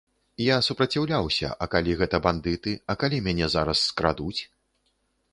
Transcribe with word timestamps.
Я 0.43 0.55
супраціўляўся, 0.67 1.49
а 1.65 1.67
калі 1.75 1.91
гэта 1.99 2.19
бандыты, 2.27 2.73
а 2.93 2.95
калі 3.03 3.17
мяне 3.27 3.49
зараз 3.57 3.83
скрадуць? 3.91 4.41